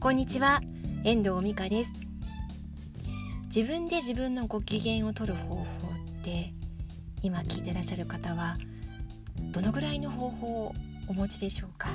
[0.00, 0.62] こんにちは。
[1.04, 1.92] 遠藤美香です。
[3.54, 6.54] 自分で自分のご機嫌を取る方法って
[7.20, 8.56] 今聞いてらっしゃる方は
[9.52, 10.74] どのぐらいの方法を
[11.06, 11.90] お持ちでしょうか？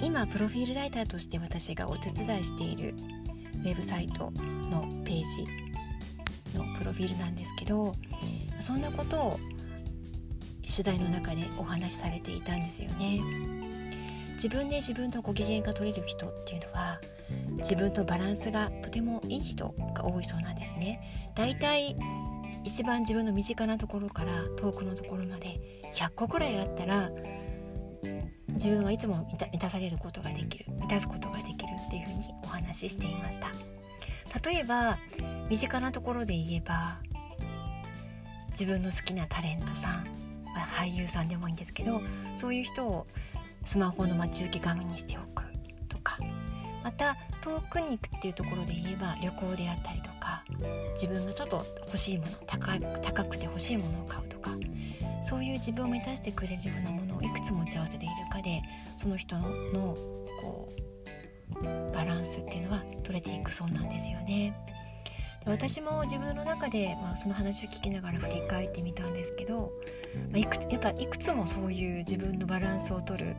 [0.00, 2.94] 今プロフィールライターとして私がお手伝いしている
[3.56, 4.30] ウェブサイト
[4.70, 5.24] のペー
[6.52, 7.96] ジのプロフィールなんですけど
[8.60, 9.40] そんなことを
[10.62, 13.18] 取材の中でお話しされていたんですよね。
[14.42, 16.98] 自分で自分のご機嫌が取れる人っていうのは
[17.58, 21.30] 自分とバランスがとてもいい人が多いそうなんですね。
[21.36, 21.94] だいたい
[22.64, 27.10] 一番自分の身近なところから遠くのところまで100個くらいあったら
[28.48, 33.50] 自分はいつも満たされることができる満たすことができるっていうふうにお話ししていました。
[34.50, 34.96] 例えば
[35.50, 36.98] 身近なところで言えば
[38.52, 40.06] 自分の好きなタレントさん
[40.78, 42.00] 俳優さんでもいいんですけど
[42.36, 43.06] そういう人を
[43.70, 45.44] スマホの待ち受け画面にしておく
[45.88, 46.18] とか
[46.82, 50.44] また遠くに行くっていうところで言えば旅行であったりとか
[50.94, 54.50] 自分がちょっと欲しいもの高高くて欲しいものを買うとか
[55.22, 58.60] そういう自分を満たしてくれるようなものをいくつ持ち合わせているかで
[58.96, 59.94] その人の
[60.42, 60.68] こ
[61.52, 64.52] うバランスっていうのは取れていくそうなんですよね。
[65.44, 69.72] で私も自分の中で、まあ、その話を聞きながら振り返ってみたんですけど、
[70.30, 73.36] まあ、いくつやっぱいくつもそういう自分のバランスを取る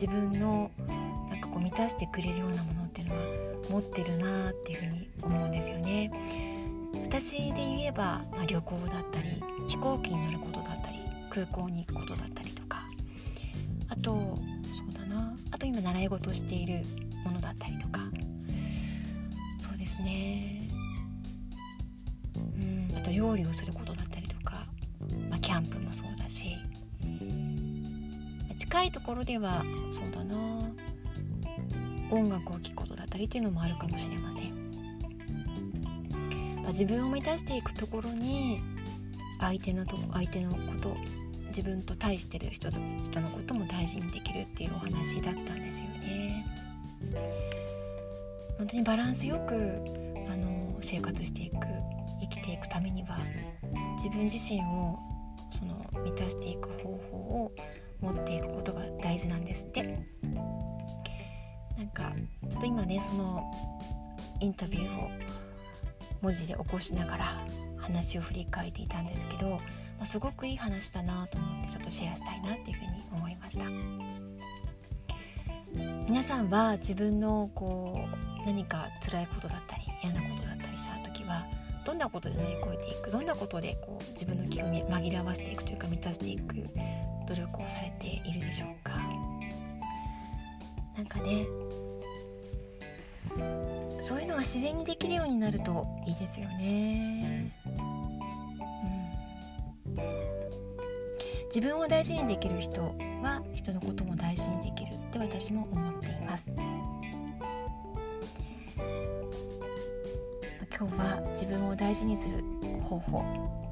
[0.00, 0.70] 自分の
[1.30, 3.20] なんかこう満たしてくれるようなものっていうのは
[3.70, 6.10] 持ってるなっていうふうに思うんですよね。
[7.02, 10.98] 私で言えば、まあ、旅行だったり飛行機に乗ることだったり
[11.30, 12.82] 空港に行くことだったりとか
[13.88, 14.38] あとそ
[14.88, 16.82] うだなあと今習い事をしている
[17.24, 18.00] ものだったりとか
[19.60, 20.68] そうですね
[22.34, 24.66] うんあと料理をすることだったりとか、
[25.30, 26.56] まあ、キャンプもそうだし
[28.76, 30.36] 近いところではそうだな。
[32.10, 34.52] 音楽を聴くことだったりっていうのもあるかもしれません、
[36.56, 38.60] まあ、自分を満たしていくところに
[39.40, 40.94] 相手のと相手のこと
[41.48, 46.44] 自分と対してる人人のことも大事にできるっていうお話だったんですよね。
[48.58, 49.54] 本当にバランスよく
[50.30, 51.56] あの生活していく
[52.20, 53.18] 生きていくためには
[53.96, 54.98] 自分自身を
[55.50, 57.52] その満たしていく方法を
[58.00, 59.98] 持っていくことが大事なんですって。
[61.76, 62.12] なんか
[62.50, 63.44] ちょっと今ねその
[64.40, 65.10] インタビューを
[66.22, 67.46] 文字で起こしながら
[67.78, 69.60] 話を振り返っていたんですけど、ま
[70.00, 73.64] あ、すごくいい話だなと思ってちょっとシェアしたいなっていうふうに思いました。
[76.08, 78.08] 皆さんは自分のこ
[78.42, 81.44] う何か辛いことだったり嫌なことだったりした時は
[81.84, 86.54] どんなことで乗り越えていくどんなことでこう自分の気を紛らわせていくというか満たしていく
[87.26, 88.92] 努力をされているでしょうか？
[90.96, 91.46] なんかね
[94.00, 97.68] そういうのが自然にできるようになるといいですよね、う
[99.90, 99.96] ん、
[101.46, 106.50] 自分を大事にできる人は人のことも大事にできるって私も思っています。
[110.78, 112.44] 今日は自分を大事にする
[112.82, 113.65] 方法。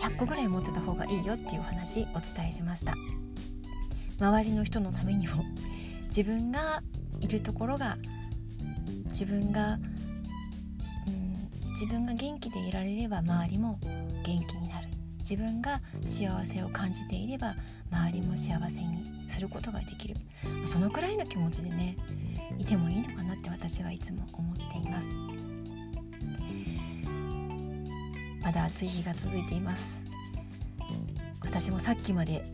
[0.00, 2.94] 100個ぐらい持ってた方がいいよっていうお話お伝えしました。
[4.18, 5.44] 周りの人のためにも
[6.08, 6.82] 自分が
[7.20, 7.98] いるところが
[9.08, 9.78] 自分が、
[11.06, 13.78] うん、自分が元気でいられれば周りも
[14.24, 14.88] 元気になる。
[15.18, 17.54] 自分が幸せを感じていれば
[17.92, 20.16] 周りも幸せにすることができる。
[20.66, 21.96] そのくらいの気持ちでね
[22.58, 25.08] いてもいいのかなって私はいつも思っています。
[28.42, 29.84] まだ暑い日が続いています。
[31.42, 32.44] 私もさっきまで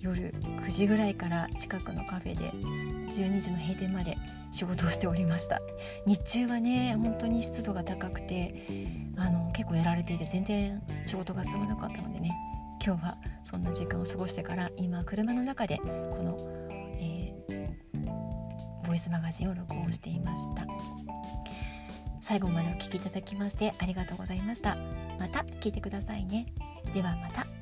[0.00, 0.32] 夜
[0.64, 4.16] 9時ぐらいから近くのカフェで12時の閉店まで
[4.52, 5.60] 仕事をしておりました。
[6.06, 8.86] 日中はね本当に湿度が高くて
[9.16, 12.32] あの結構やられていて全然仕事が進まなかったのでね
[12.84, 15.84] 今日はそんな時間を過ごしてから今車の中でこ
[16.22, 16.36] の、
[16.98, 20.66] えー、ボイスマガジンを録音していました。
[22.20, 24.76] 最後までお聴きいただきましてありがとうございました。
[25.18, 26.46] また聞いてくださいね。
[26.94, 27.57] ではまた。